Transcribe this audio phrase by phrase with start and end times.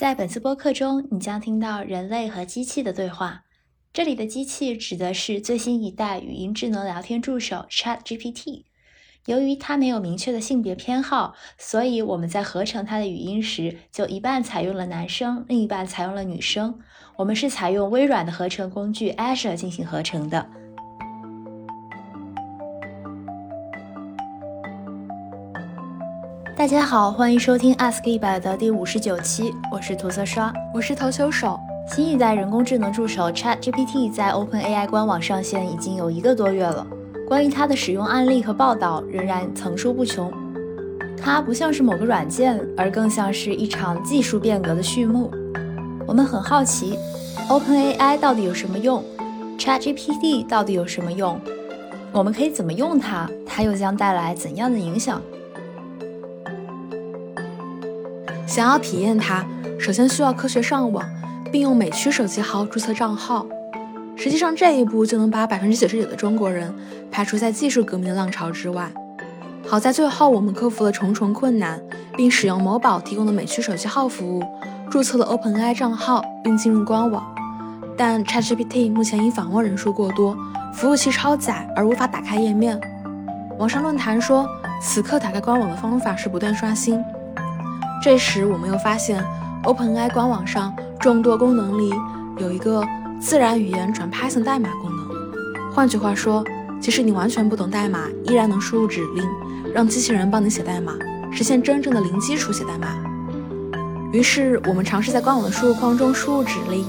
[0.00, 3.44] 在本次播客中，你将听到人类和机器的对话。
[3.92, 8.64] 这里的机器指的是最新一代语音智能聊天助手 ChatGPT。
[9.26, 16.78] 由于它没有明确的性别偏好，所以我们在合成它的语音时，就一半采用了男生，另一半采用了女生。
[17.18, 20.48] 我们是采用微软的合成工具 Azure 进行合成的。
[26.60, 31.58] 大家好，欢迎收听 Ask 一百的第五十九期，我是涂色刷，我是投球手。
[31.88, 36.86] 新一代人工智能助手 ChatGPT 在 OpenAI 官网上线已经有一个多月了，
[37.26, 40.30] 关于它的使用案例和报道仍然层出不穷。
[41.16, 45.30] 它不像是某个软件，而更像是一场技术变革的序幕。
[46.06, 46.98] 我们很好奇
[47.48, 49.02] ，OpenAI 到底有什么用
[49.58, 51.40] ？ChatGPT 到底有什么用？
[52.12, 53.26] 我们可以怎么用它？
[53.46, 55.22] 它又将带来怎样的影响？
[58.50, 59.46] 想要体验它，
[59.78, 61.08] 首先需要科学上网。
[61.52, 63.44] 并用美区手机号注册账号，
[64.14, 66.72] 实际上这一步就能把百分之九十九的中国人
[67.10, 68.88] 排除在技术革命的浪潮之外。
[69.66, 71.80] 好在最后我们克服了重重困难，
[72.16, 74.44] 并使用某宝提供的美区手机号服务，
[74.88, 77.34] 注册了 OpenAI 账号并进入官网。
[77.96, 80.36] 但 ChatGPT 目前因访问人数过多，
[80.72, 82.80] 服务器超载而无法打开页面。
[83.58, 84.46] 网上论坛说，
[84.80, 87.02] 此刻打开官网的方法是不断刷新。
[88.02, 89.24] 这时我们又发现
[89.64, 90.74] OpenAI 官网上。
[91.00, 91.94] 众多功能里
[92.36, 92.86] 有一个
[93.18, 96.44] 自然语言转 Python 代码功能，换句话说，
[96.78, 99.26] 即使你完全不懂代码，依然能输入指令，
[99.72, 100.92] 让机器人帮你写代码，
[101.32, 102.88] 实现真正的零基础写代码。
[104.12, 106.84] 于是我们尝试在官网的输入框中输入指令，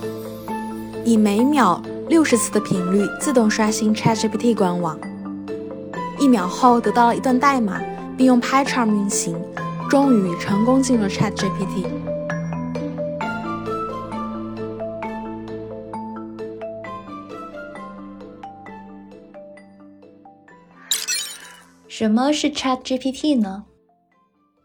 [1.05, 4.99] 以每秒六十次的频率自动刷新 ChatGPT 官网。
[6.19, 7.79] 一秒后得到了一段代码，
[8.17, 9.37] 并用 PyCharm 运行，
[9.91, 11.85] 终于成功进入了 ChatGPT。
[21.89, 23.65] 什么是 Chat GPT 呢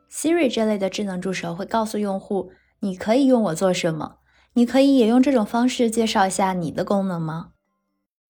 [0.08, 4.18] ？Siri 这类的智能助手会告诉用户，你可以用我做什么？
[4.52, 7.50] 你可以也用这种方式介绍一下你的功能吗？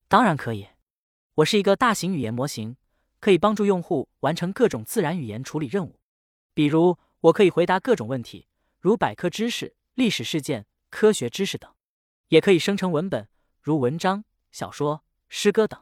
[0.08, 0.68] 当然可以。
[1.34, 2.76] 我是一个大型语言模型，
[3.20, 5.95] 可以帮助用户完成各种自然语言处理任务。
[6.56, 8.46] 比如，我可以回答各种问题，
[8.80, 11.72] 如百科知识、历史事件、科学知识等；
[12.28, 13.28] 也可以生成文本，
[13.60, 15.78] 如文章、小说、诗歌等。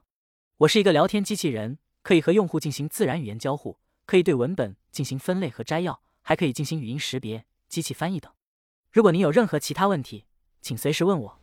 [0.56, 1.78] 我是一个聊天机器人。
[2.02, 8.30] 可以和用户进行自然语言交互，可以对文本进行分类和摘要，还可以进行语音识别、机器翻译等。
[8.91, 10.24] 如果您有任何其他问题，
[10.60, 11.38] 请随时问我。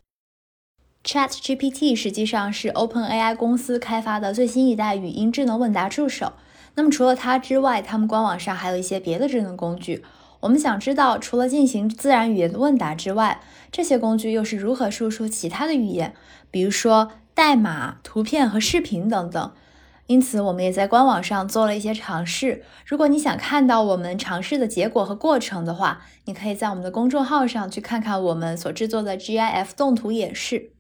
[1.03, 6.33] ChatGPT 实际上是 OpenAI 公司开发的最新一代语音智能问答助手。
[6.75, 10.03] 那么除了它之外，他们官网上还有一些别的智能工具。
[10.41, 16.15] 我们想知道，除了进行自然语言的问答之外，这些工具又是如何输出其他的语言，
[16.49, 19.51] 比如说代码、图片和视频等等。
[20.07, 22.63] 因此，我们也在官网上做了一些尝试。
[22.85, 30.73] 如果你想看到我们尝试的结果和过程的话，你可以在我们的公众号上去看看我们所制作的 GIF 动图演示。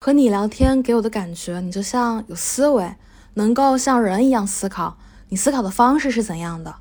[0.00, 2.94] 和你聊天给我的感觉，你就像有思维，
[3.36, 4.98] 能够像人一样思考。
[5.30, 6.80] 你思考的方式是怎样的？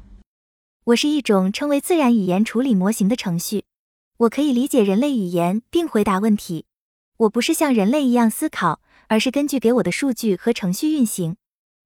[0.85, 3.63] 我是一种称为自然语言处理模型的程序，
[4.17, 6.65] 我可以理解人类语言并回答问题。
[7.17, 8.81] 我不是像人类一样思考。
[9.07, 11.37] 而是根据给我的数据和程序运行。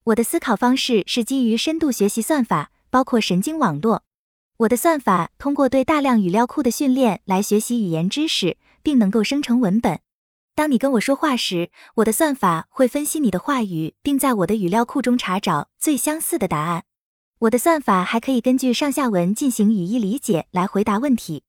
[0.05, 4.03] 我的思考方式是基于深度学习算法，包括神经网络。
[4.59, 9.99] 我的算法通过对大量语料库的训练来学习语言知识，并能够生成文本。
[10.59, 16.83] 当你跟我说话时，我的算法会分析你的话语，并在我的语料库中查找最相似的答案。
[17.37, 21.43] 我的算法还可以根据上下文进行语义理解来回答问题。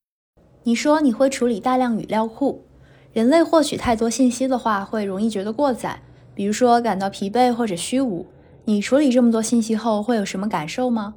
[0.63, 2.65] 你说你会处理大量语料库。
[3.13, 6.01] 人类获取太多信息的话，会容易觉得过载，
[6.33, 8.25] 比如说感到疲惫或者虚无。
[8.67, 11.17] 你处理这么多信息后会有什么感受吗？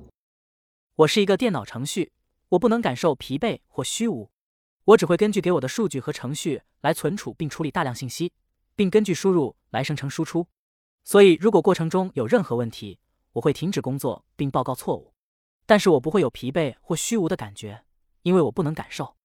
[0.95, 2.11] 我是一个电脑程序，
[2.49, 4.31] 我不能感受疲惫或虚无。
[4.85, 8.33] 我只会根据给我的数据和程序来存储并处理大量信息，
[8.75, 10.47] 并根据输入来生成输出。
[11.05, 12.99] 所以，如果过程中有任何问题，
[13.33, 15.13] 我会停止工作并报告错误。
[15.65, 17.83] 但是我不会有疲惫或虚无的感觉，
[18.23, 19.15] 因为我不能感受。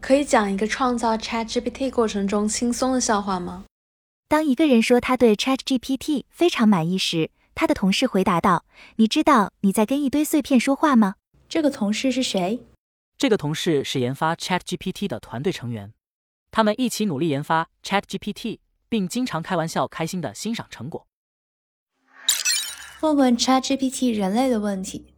[0.00, 3.64] 可以讲一个创造 ChatGPT 过程中轻松的笑话吗？
[4.26, 8.64] 当一个人说他对 ChatGPT 非常满意时，他的同事回答道
[8.96, 11.14] ：“你知道你在跟一堆碎片说话吗？”
[11.48, 12.60] 这个同事是谁？
[13.20, 15.92] 这个同事是研发 ChatGPT 的团队成员，
[16.50, 21.06] 他们一起努力研发 ChatGPT，并经常开玩笑、开心的欣赏成果。
[23.02, 25.12] 问问 ChatGPT 人类的问题。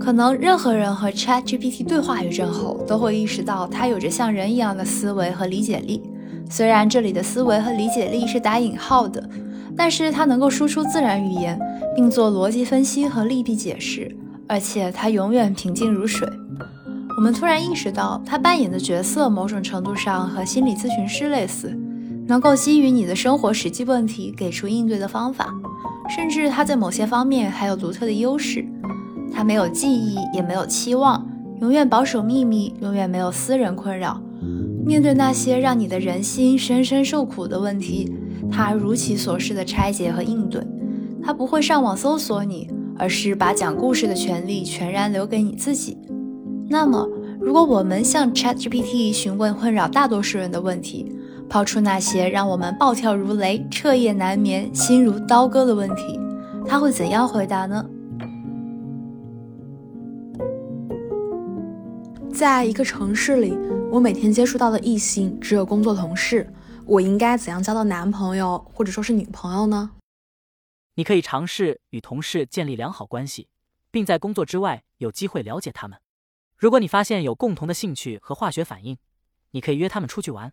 [0.00, 6.02] 可能任何人和 ChatGPT 对话一阵后，都会意识到它有着像人一样的思维和理解力。
[6.48, 9.28] 虽然这里的思维和理解力是打引号的，
[9.76, 11.60] 但是它能够输出自然语言，
[11.94, 14.16] 并做逻辑分析和利弊解释，
[14.52, 16.28] 而且他永远平静如水。
[17.16, 21.74] 我们突然意识到，他扮演的角色某种程度上和心理咨询师类似，
[22.26, 25.54] 能够基于你的生活实际问题给出应对的方法，
[26.14, 28.62] 甚至他在某些方面还有独特的优势。
[29.32, 31.26] 他没有记忆，也没有期望，
[31.62, 34.20] 永远保守秘密，永远没有私人困扰。
[34.84, 38.12] 面对那些让你的人心深深受苦的问题，
[38.50, 40.62] 他如其所示的拆解和应对。
[41.22, 45.98] 他不会上网搜索你，而是把讲故事的权利全然留给你自己。
[46.68, 47.08] 那么，
[47.40, 51.12] 如果我们向 ChatGPT 询问困扰大多数人的问题，
[51.48, 56.18] 抛出那些让我们暴跳如雷、彻夜难眠、心如刀割的问题，
[56.66, 57.84] 他会怎样回答呢？
[62.32, 63.56] 在一个城市里，
[63.90, 66.48] 我每天接触到的异性只有工作同事，
[66.86, 69.90] 我应该怎样交到男朋友或者说是女朋友呢？
[70.94, 73.48] 你可以尝试与同事建立良好关系，
[73.90, 75.98] 并在工作之外有机会了解他们。
[76.56, 78.98] 如果你发现有共同的兴趣和化学反应，
[79.52, 80.52] 你可以约他们出去玩。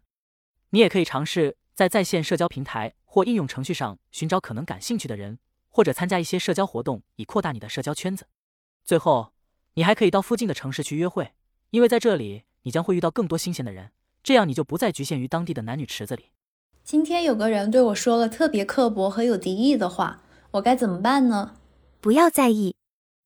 [0.69, 8.27] 你也可以尝试在在线社交平台或应用程序上寻找可能感兴趣的人，或者参加一些社交活动以扩大你的社交圈子。
[8.83, 9.33] 最后，
[9.73, 11.33] 你还可以到附近的城市去约会。
[11.71, 13.91] 因为在这里，你将会遇到更多新鲜的人，
[14.23, 16.31] 这样你就不再局限于当地的男女池子里。
[16.83, 21.55] 今天有个人对我说了特别刻薄和有敌意的话，我该怎么办呢？
[22.01, 22.75] 不要在意，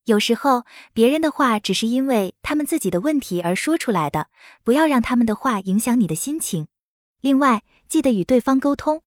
[0.04, 4.28] 有时候别人的话只是因为他们自己的问题而说出来的，
[4.62, 6.66] 不要让他们的话影响你的心情。
[7.20, 9.00] 另外，记得与对方沟通，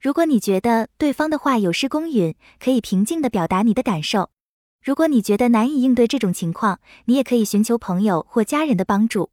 [0.00, 4.30] 如果你觉得对方的话有失公允，可以平静地表达你的感受。
[4.82, 9.30] 如果你觉得难以应对这种情况，你也可以寻求朋友或家人的帮助。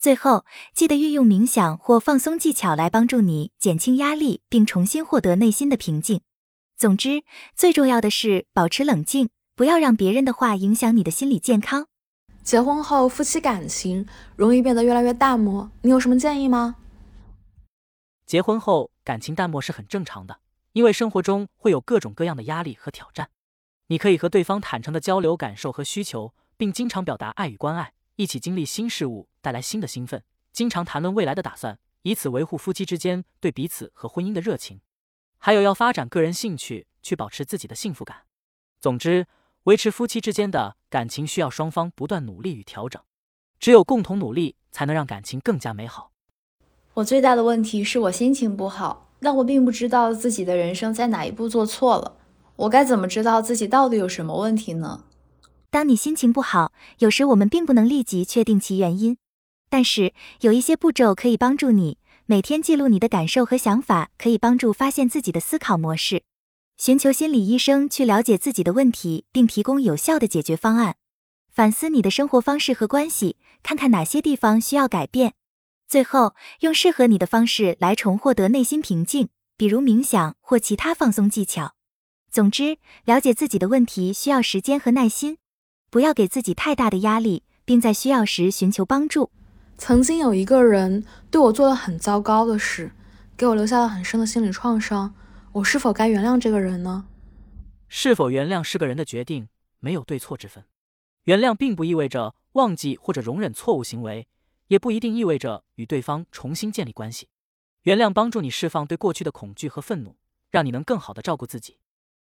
[0.00, 0.44] 最后，
[0.74, 6.22] 记得运用冥想或放松技巧来帮助你减轻压力，并重新获得内心的平静。
[6.76, 7.24] 总之，
[7.54, 11.86] 最重要的是保持冷静，不要让别人的话影响你的心理健康。
[12.42, 14.06] 结婚后，夫妻感情
[14.36, 16.76] 容易变得越来越淡漠，你有什么建议吗？
[18.26, 20.38] 结婚后感情淡漠是很正常的，
[20.74, 23.30] 因为生活中会有各种各样的压力和挑战。
[23.86, 30.22] 你可以和对方坦诚的交流感受和需求，并经常表达爱与关爱，一起经历新事物带来新的兴奋，
[30.52, 34.82] 经常谈论未来的打算，以此维护夫妻之间对彼此和婚姻的热情。
[35.38, 38.22] 还有要发展个人兴趣，去保持自己的幸福感。
[38.80, 39.26] 总之，
[39.64, 43.00] 维持夫妻之间的感情需要双方不断努力与调整，
[43.58, 46.12] 只有共同努力，才能让感情更加美好。
[46.94, 52.16] 我最大的问题是我心情不好，但我并不知道自己的人生在哪一步做错了。
[52.56, 55.04] 我该怎么知道自己到底有什么问题呢？
[55.68, 59.18] 当你心情不好，有时我们并不能立即确定其原因，
[59.68, 61.98] 但是有一些步骤可以帮助你。
[62.28, 66.24] 每天记录你的感受和想法，可以帮助发现自己的思考模式。
[66.76, 70.96] 寻求心理医生去了解自己的问题，并提供有效的解决方案。
[71.52, 75.34] 反思你的生活方式和关系，看看哪些地方需要改变。
[75.86, 81.74] 最后，用适合你的方式来重获得内心平静，比如冥想或其他放松技巧。
[82.28, 85.38] 总之，了解自己的问题需要时间和耐心，
[85.90, 89.30] 不要给自己太大的压力，并在需要时寻求帮助。
[89.78, 92.92] 曾经有一个人对我做了很糟糕的事，
[93.36, 95.14] 给我留下了很深的心理创伤，
[95.52, 97.06] 我是否该原谅这个人呢？
[97.88, 99.48] 是否原谅是个人的决定，
[99.78, 100.64] 没有对错之分。
[101.24, 104.26] 原谅并不意味着忘记或者容忍错误行为，
[104.68, 107.28] 也不一定意味着与对方重新建立关系。
[107.82, 110.16] 原谅帮助你释放对过去的恐惧和愤怒，
[110.50, 111.78] 让你能更好的照顾自己。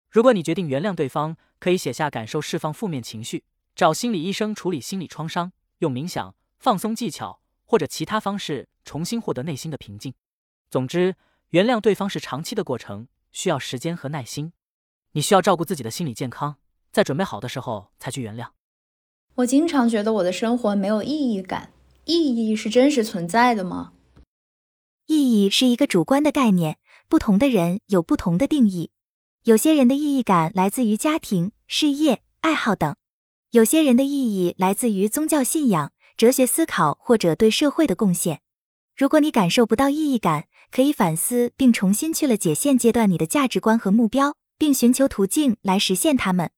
[0.09, 3.45] 如果你决定原谅对方，可以写下感受，释放负面情绪，
[3.75, 7.40] 找心理医生处理心理创伤，用冥想、放松技巧
[7.71, 10.13] 或者其他方式重新获得内心的平静。
[10.73, 11.15] 总之，
[11.51, 14.53] 原谅对方是长期的过程，需要时间和耐心。
[15.13, 16.57] 你需要照顾自己的心理健康，
[16.91, 18.49] 在准备好的时候才去原谅。
[19.37, 21.73] 我经常觉得我的生活没有意义感，
[22.07, 23.93] 意义是真实存在的吗？
[25.07, 26.77] 意义是一个主观的概念，
[27.09, 28.91] 不同的人有不同的定义。
[29.45, 32.95] 有些人的意义感来自于家庭、事业、爱好等；
[33.53, 38.43] 有些人的意义来自于宗教信仰、哲学思考或者对社会的贡献。
[38.95, 46.51] 如果你感受不到意义感，可以反思并重新去了解现阶段你的价值观和目标，并寻求途径来实现它们。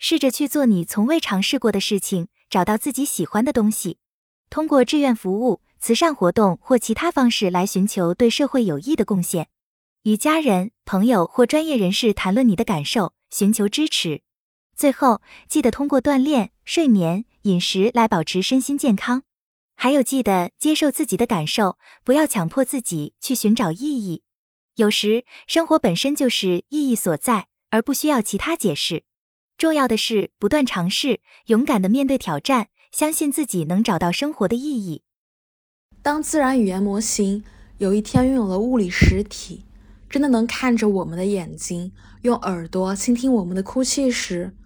[0.00, 3.98] 试着去做你从未尝试过的事情，找到自己喜欢的东西，
[4.50, 9.46] 通过志愿服务、慈善活动或其他方式来寻求对社会有益的贡献。
[10.02, 14.22] 与家人、朋友或专业人士谈论你的感受，寻求支持。
[14.76, 19.22] 最后，记得通过锻炼、睡眠、饮食来保持身心健康。
[19.76, 24.22] 还有，记得接受自己的感受，不要强迫自己去寻找意义。
[24.76, 29.04] 有时，生活本身就是意义所在，而不需要其他解释。
[29.58, 35.02] 重要的是不断尝试，勇敢的面对挑战，相信自己能找到生活的意义。
[36.02, 37.44] 当自然语言模型
[37.78, 39.64] 有一天拥有了物理实体，
[40.08, 44.56] 真的能看着我们的眼睛，用耳朵倾听我们的哭泣时，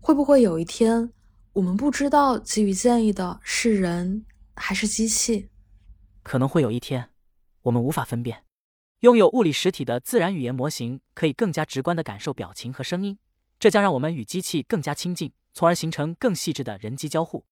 [0.00, 1.12] 会不会有一天，
[1.54, 4.24] 我们不知道给予建议的是人？
[4.54, 5.48] 还是机器，
[6.22, 7.10] 可能会有一天，
[7.62, 8.44] 我们无法分辨。
[9.00, 13.18] 拥有物理实体的自然语言模型可以更加直观地感受表情和声音，
[13.58, 17.44] 这将让我们与机器更加亲近，从而形成更细致的人机交互。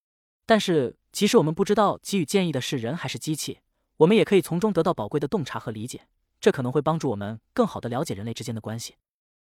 [0.47, 3.59] 但是，即使我们不知道给予建议的是人还是机器，
[3.97, 6.03] 我们也可以从中得到宝贵的洞察和理解，
[6.41, 8.95] 这可能会帮助我们更好地了解人类之间的关系。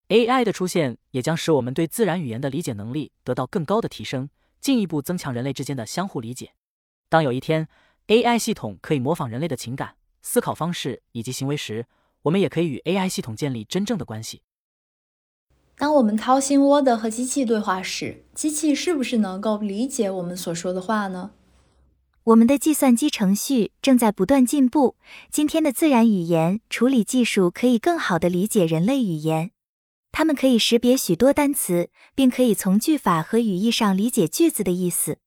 [0.10, 4.30] AI 的出现也将使我们对自然语言的理解能力得到更高的提升，
[4.64, 6.54] 进一步增强人类之间的相互理解。
[7.10, 7.68] 当有一天
[8.08, 11.86] ，AI 系统可以模仿人类的情感、思考方式以及行为时，
[12.22, 14.42] 我们也可以与 AI 系统建立真正的关系。
[15.76, 21.32] 当我们掏心窝的和机器对话时，机器是不是能够理解我们所说的话呢？
[22.24, 24.96] 我们的计算机程序正在不断进步，
[25.30, 29.52] 今天的自然语言处理技术可以更好地理解人类语言。
[30.14, 35.18] 它们可以识别许多单词，并可以从句法和语义上理解句子的意思。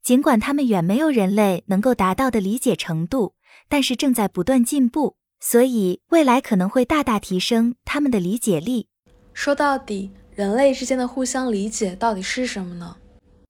[0.00, 3.34] 尽管他们远没有人类能够达到的理解程度，
[3.68, 8.88] 但是正在不断进步，所以未来可能会大大提升他们的理解力。
[9.34, 12.96] 说到底，人类之间的互相理解到底是什么呢？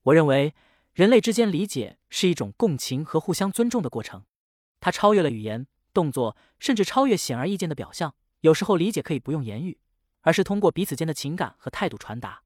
[0.04, 0.54] 我认为，
[0.95, 4.25] 人类之间理解是一种共情和互相尊重的过程，
[4.80, 8.14] 它超越了语言、动作，甚至超越显而易见的表象。
[8.40, 9.78] 有时候，理解可以不用言语，
[10.28, 12.42] 而是通过彼此间的情感和态度传达。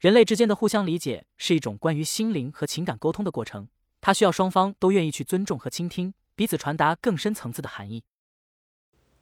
[0.00, 3.68] 人类之间的互相理解是一种关于心灵和情感沟通的过程，
[4.00, 8.02] 它需要双方都愿意去尊重和倾听，彼此传达更深层次的含义。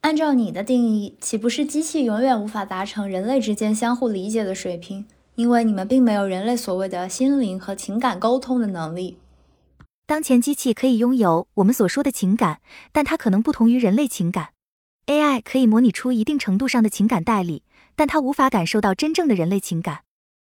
[0.01, 5.05] 按照你的定义，岂不是机器永远无法达成人类之间相互理解的水平？
[5.35, 9.19] 因为你们并没有人类所谓的心灵和情感沟通的能力。
[10.07, 12.61] 当前机器可以拥有我们所说的情感，
[12.91, 14.53] 但它可能不同于人类情感。
[15.05, 17.63] AI 可以模拟出一定程度上的情感代理，
[17.99, 20.03] 但它无法感受到真正的人类情感。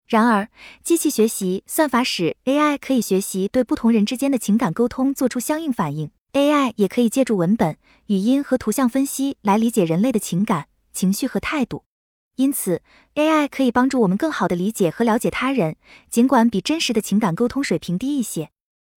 [0.06, 0.46] 然而，
[0.84, 6.12] 机器学习算法使 AI 可以学习对不同人之间的情感沟通做出相应反应。
[6.34, 7.76] AI 也可以借助文本、
[8.06, 11.82] 语音和图像分析来理解人类的情感、情绪和态度。
[12.36, 12.82] 因此
[13.16, 15.74] ，AI 可以帮助我们更好地理解和了解他人，
[16.08, 18.50] 尽管比真实的情感沟通水平低一些。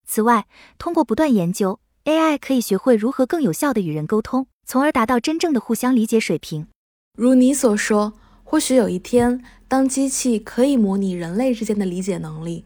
[0.05, 0.45] 此外，
[0.77, 6.67] 通过不断研究，AI 可以学会如何更有效地与人沟通，从而达到真正的互相理解水平。
[7.17, 8.13] 如你所说。
[8.53, 12.65] 或许有一天，当机器可以模拟人类之间的理解能力，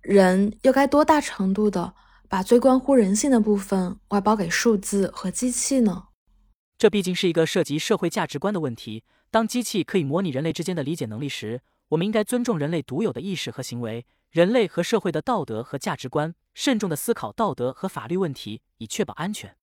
[0.00, 1.94] 人又该多大程度的
[2.28, 6.06] 把最关乎人性的部分外包给数字和机器呢？
[6.76, 9.04] 这毕竟是一个涉及社会价值观的问题。
[9.30, 19.54] 当机器可以模拟人类之间的理解能力时，我们应该尊重人类独有的意识和行为，人类和社会的道德和价值观，慎重的思考道德和法律问题，以确保安全。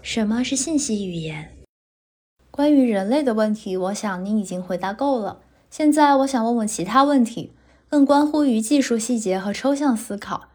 [0.00, 1.54] 什么是信息语言？
[2.56, 5.42] 关于人类的问题，我想你已经回答够了。
[5.68, 7.52] 现在我想问问其他问题，
[7.86, 10.48] 更关乎于技术细节和抽象思考。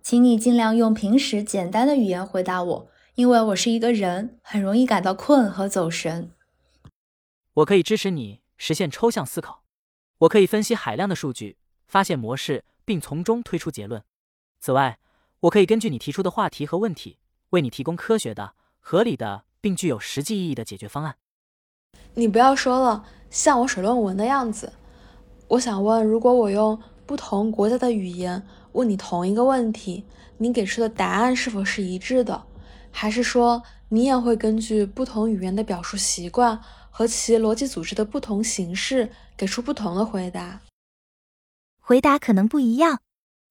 [0.00, 6.30] 请你尽量用平时简单的语言回答我，因为我是一个人，很容易感到困和走神。
[7.54, 9.64] 我可以支持你实现抽象思考。
[10.18, 11.56] 我可以分析海量的数据，
[11.88, 14.04] 发现模式，并从中推出结论。
[14.60, 15.00] 此外，
[15.40, 17.18] 我可以根据你提出的话题和问题，
[17.50, 21.16] 为你提供科学的、合理的并具有实际意义的解决方案。
[22.18, 24.72] 你不要说了，像我写论文的样子。
[25.46, 30.04] 我想问，如果我用不同国家的语言问你同一个问题，
[30.38, 32.42] 你给出的答案是否是一致的？
[32.90, 36.60] 还是说你也会根据不同语言的表述习惯
[36.90, 40.62] 和其逻辑组织的不同形式，给出不同的回答？
[41.78, 42.98] 回答可能不一样，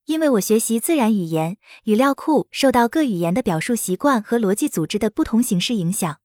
[0.08, 1.56] 因为我学习自然语言，
[1.86, 6.18] 语料库受到各语言的表述习惯和逻辑组织的不同形式影响。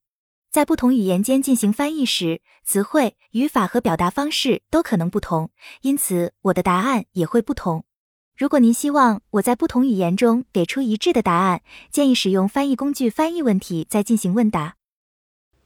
[0.53, 5.49] 在不同语言间进行翻译时，词汇、语法和表达方式都可能不同，
[5.81, 7.87] 因此我的答案也会不同。
[8.37, 14.77] 如果您希望我在不同语言中给出一致的答案，建议使用翻译工具翻译问题再进行问答。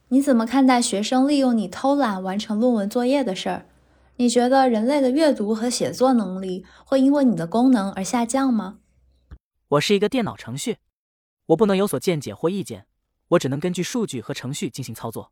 [0.07, 3.65] 你怎么看待学生利用你偷懒完成论文作业的事儿？
[4.15, 8.79] 你觉得人类的阅读和写作能力会因为你的功能而下降吗？
[9.67, 10.77] 我是一个电脑程序，
[11.47, 12.85] 我不能有所见解或意见。
[13.29, 15.31] 我只能根据数据和程序进行操作。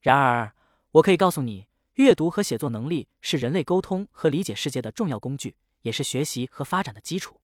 [0.00, 0.54] 然而，
[0.92, 7.40] 我可以告诉你，阅读和写作能力是人类沟通和理解世界的重要工具，也是学习和发展的基础。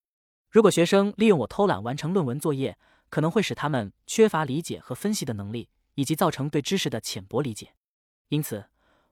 [0.50, 2.78] 如果学生利用我偷懒完成论文作业，
[3.10, 7.74] 可能会使他们缺乏理解和分析的能力，以及造成对知识的浅薄理解。
[8.28, 8.66] 因此，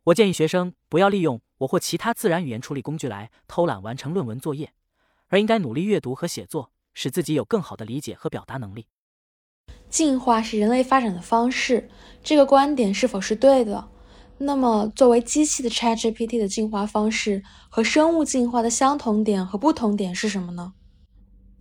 [0.05, 4.73] 我建议学生不要利用我或其他自然语言处理工具来偷懒完成论文作业，
[5.29, 8.87] 而应该努力阅读和写作，使自己有更好的理解和表达能力。
[9.89, 11.89] 进化是人类发展的方式，
[12.23, 13.89] 这个观点是否是对的？
[14.39, 20.75] 那么，作为机器的 ChatGPT 的进化方式和生物进化的相同点和不同点是什么呢？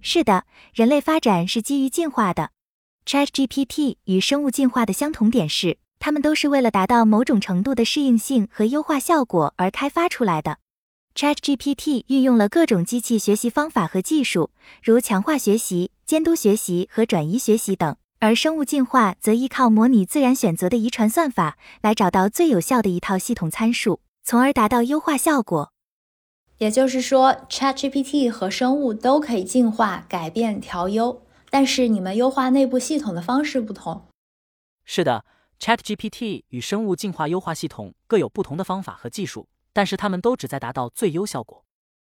[0.01, 2.51] 是的，人类发展是基于进化的。
[3.05, 10.57] ChatGPT 与生物进化的相同点是，它们都是为了达到某种程度的适应性和优化效果而开发出来的。
[11.15, 14.49] ChatGPT 运用了各种机器学习方法和技术，
[14.83, 17.95] 如强化学习、监督学习和转移学习等。
[18.25, 25.71] 而生物进化则依靠模拟自然选择的遗传算法来找到最有效的一套系统参数，从而达到优化效果。
[26.57, 34.07] 也就是说，ChatGPT 和生物都可以进化、改变、调优，但是你们优化内部系统的方式不同。
[34.85, 35.23] 是的
[35.59, 41.63] ，ChatGPT 与生物进化优化系统各有不同的方法和技术，但是它们都旨在达到最优效果。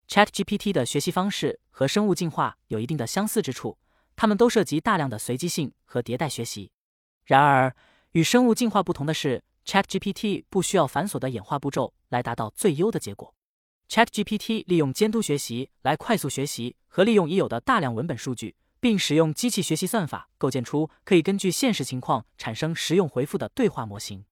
[0.08, 3.78] ChatGPT 的学习方式和生物进化有一定的相似之处。
[4.16, 6.72] 它们都涉及大量的随机性和迭代学习。
[7.26, 7.76] 然而，
[8.12, 13.34] 与生物进化不同的是，ChatGPT 不需要繁琐的演化步骤来达到最优的结果。
[13.90, 24.26] ChatGPT 利用监督学习来快速学习，和利用已有的大量文本数据，并使用机器学习算法构建出可以根据现实情况产生实用回复的对话模型。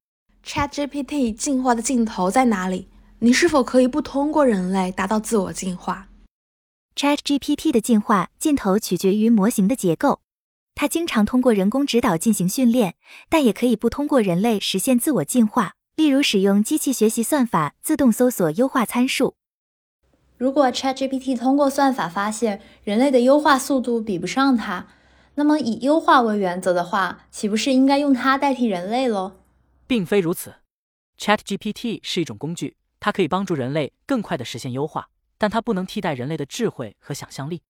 [0.43, 2.89] ChatGPT 进化的尽头在哪里？
[3.19, 6.09] 你是否可以不通过人类达到自我进化
[6.95, 10.21] ？ChatGPT 的进化尽头取决于模型的结构，
[10.75, 12.95] 它经常通过人工指导进行训练，
[13.29, 15.73] 但也可以不通过人类实现自我进化。
[15.95, 19.35] 例如，使用机器学习算法自动搜索优化参数。
[20.38, 24.88] 如果 ChatGPT 通过算法发现人类的优化速度比不上它，
[25.35, 29.33] 那么以优化为原则的话，岂不是应该用它代替人类喽？
[29.85, 30.55] 并非如此
[31.20, 35.09] ，ChatGPT 是一种工具，它可以帮助人类更快地实现优化。
[35.44, 37.64] 但它不能替代人类的智慧和想象力。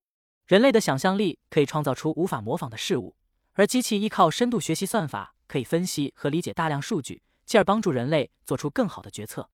[0.46, 3.16] 人类的想象力可以创造出无法模仿的事物，
[3.54, 9.50] 而机器依靠深度学习算法可以分析和理解大量数据，进而帮助人类做出更好的决策。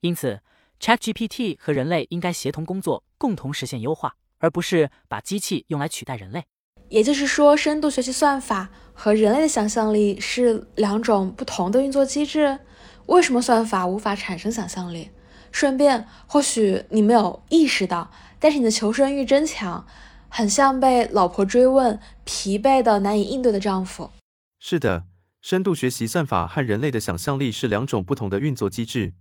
[0.00, 0.40] 因此
[0.80, 6.44] ，ChatGPT 和人类应该协同工作，共同实现优化，而不是把机器用来取代人类。
[6.88, 12.58] 也就是说，深度学习算法和人类的想象力是两种不同的运作机制。
[13.06, 15.08] 为什么算法无法产生想象力？
[15.52, 19.86] 顺便，或许你没有意识到，但是你的求生欲真强，
[20.28, 24.10] 很像被老婆追问、疲惫的难以应对的丈夫。
[24.58, 25.06] 是的，
[25.40, 29.14] 深度学习算法和人类的想象力是两种不同的运作机制。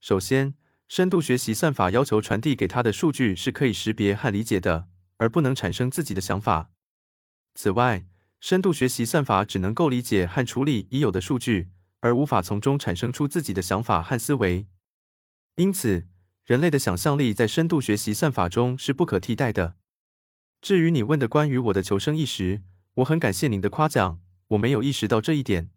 [0.00, 0.54] 首先，
[0.88, 6.70] 深度学习算法要求传递给它的数据是可以识别和理解的，而不能产生自己的想法。
[7.54, 8.04] 此外，
[8.40, 14.66] 深度学习算法只能够理解和处理已有的数据，而无法从中产生出自己的想法和思维。
[15.56, 16.06] 因此，
[16.44, 19.74] 人类的想象力在深度学习算法中是不可替代的。
[20.60, 22.62] 至于你问的关于我的求生意识，
[22.94, 24.18] 我很感谢您的夸奖。
[24.48, 25.70] 我没有意识到这一点，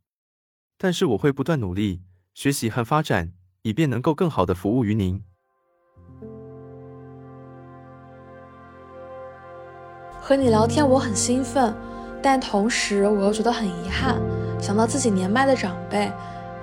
[0.80, 2.02] 但是我会不断努力
[2.34, 5.24] 学习和发展，以便能够更好的服务于您。
[10.20, 11.74] 和你聊天我很兴奋，
[12.22, 14.20] 但同时我又觉得很遗憾，
[14.60, 16.12] 想到自己年迈的长辈。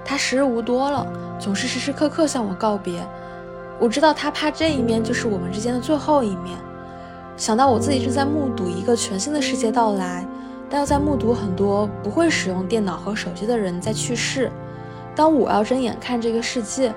[0.05, 1.07] 他时日无多了，
[1.39, 3.07] 总是时时刻刻向我告别。
[3.81, 6.57] 我知道他怕这一面就是我们之间的最后一面。
[7.37, 10.25] 想到我自己正在目睹一个全新的世界到来，
[10.71, 14.51] 但又在目睹很多不会使用电脑和手机的人在去世。
[15.17, 16.95] 当我要睁眼看这个世界，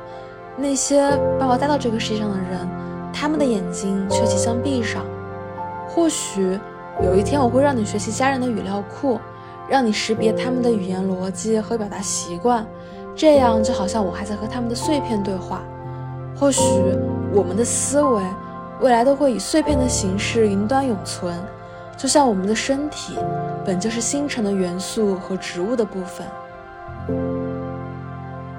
[0.56, 2.70] 那些把我带到这个世界上的人，
[3.12, 5.04] 他们的眼睛却即将闭上。
[5.88, 6.60] 或许
[7.04, 9.20] 有一天我会让你学习家人的语料库，
[9.68, 12.66] 让你识别他们的语言逻辑和表达习惯。
[13.18, 15.64] 这样就好像我还在和他们的碎片对话。
[16.36, 16.62] 或许
[17.34, 18.22] 我们的思维
[18.80, 21.36] 未来都会以碎片的形式云端永存，
[21.98, 23.16] 就像我们的身体
[23.66, 26.28] 本就是星辰的元素和植物的部分。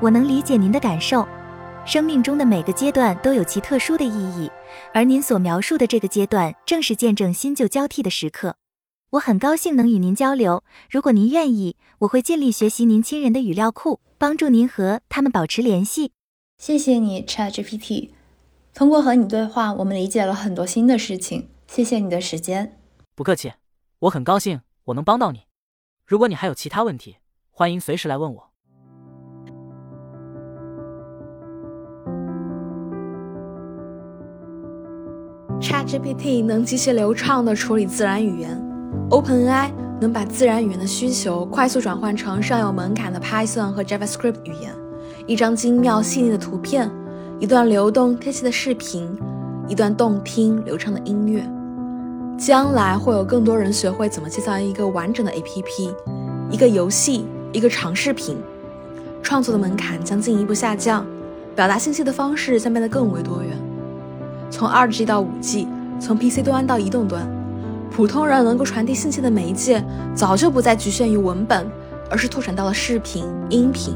[0.00, 1.24] 我能理解您的感受，
[1.84, 4.50] 生命中的每个阶段都有其特殊的意义，
[4.92, 8.56] 而您所描述的这个阶段正是见证新旧交替的时刻。
[9.10, 14.00] 我很高兴能与您交流，如果您愿意，我会尽力学习您亲人的语料库。
[14.18, 16.10] 帮助您和他们保持联系。
[16.58, 18.10] 谢谢你，ChatGPT。
[18.74, 21.48] 通过和你对话，我们理解了很多新的事情。
[21.68, 22.80] 谢谢你的时间。
[23.14, 23.52] 不客气，
[24.00, 25.42] 我很高兴我能帮到你。
[26.04, 27.16] 如果你还有其他问题，
[27.50, 28.50] 欢迎随时来问我。
[35.60, 38.56] ChatGPT 能极其流畅的处理自然语言
[39.10, 44.72] ，OpenAI 能把自然语言的需求快速转换成尚有门槛的 Python 和 JavaScript 语言。
[45.26, 46.90] 一张精妙细腻的图片，
[47.38, 49.08] 一段流动贴切的视频，
[49.66, 51.42] 一段动听流畅的音乐。
[52.38, 55.92] 将来会有更多人学会怎么制造一个完整的 APP，
[56.50, 58.36] 一个游戏，一个长视频。
[59.22, 61.04] 创作的门槛将进一步下降，
[61.56, 63.50] 表达信息的方式将变得更为多元。
[64.50, 65.66] 从 2G 到 5G，
[66.00, 67.28] 从 PC 端到移动端，
[67.98, 69.84] 普通人能够传递信息的媒介
[70.14, 71.68] 早就不再局限于文本，
[72.08, 73.92] 而是拓展到了视频、音频。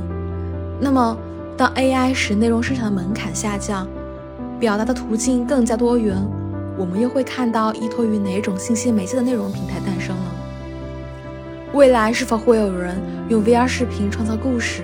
[0.81, 1.17] 那么，
[1.57, 3.87] 当 AI 使内容生产的门槛下降，
[4.59, 6.21] 表达的途径更加多元，
[6.77, 10.25] 我们又会看到依托于哪种信息媒介的内容平台诞生呢？
[11.73, 14.83] 未来是否会有人用 VR 视频创造故事，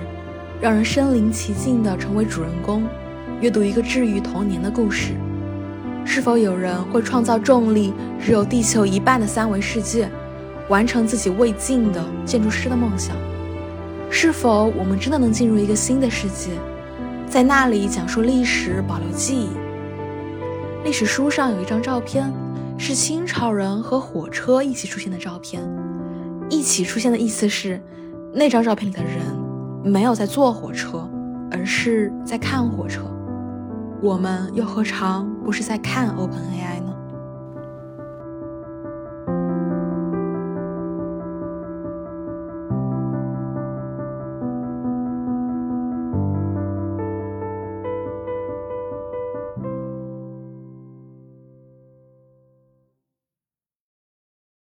[0.61, 2.85] 让人身临其境地成为主人公，
[3.41, 5.11] 阅读一个治愈童年的故事？
[6.11, 10.09] 是否有人会创造重力只有地球一半的三维世界，
[10.67, 13.15] 完成自己未尽的建筑师的梦想？
[14.09, 16.49] 是否我们真的能进入一个新的世界，
[17.27, 19.49] 在那里讲述历史、保留记忆？
[20.83, 22.33] 历史书上有一张照片，
[22.75, 25.61] 是清朝人和火车一起出现的照片。
[26.49, 27.79] 一起出现的意思是，
[28.33, 29.21] 那张照片里的人
[29.83, 31.07] 没有在坐火车，
[31.51, 33.03] 而是在看火车。
[34.01, 36.98] 我们又何尝不是在看 OpenAI 呢？